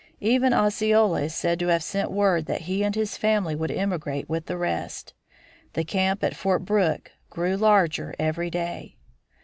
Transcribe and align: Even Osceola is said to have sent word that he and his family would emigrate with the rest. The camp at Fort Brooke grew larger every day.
Even 0.21 0.51
Osceola 0.51 1.21
is 1.21 1.35
said 1.35 1.59
to 1.59 1.67
have 1.67 1.83
sent 1.83 2.09
word 2.09 2.47
that 2.47 2.61
he 2.61 2.81
and 2.83 2.95
his 2.95 3.17
family 3.17 3.53
would 3.53 3.69
emigrate 3.69 4.27
with 4.27 4.47
the 4.47 4.57
rest. 4.57 5.13
The 5.73 5.83
camp 5.83 6.23
at 6.23 6.35
Fort 6.35 6.65
Brooke 6.65 7.11
grew 7.29 7.55
larger 7.55 8.15
every 8.17 8.49
day. 8.49 8.97